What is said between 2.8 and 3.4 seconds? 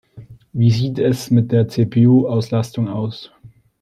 aus?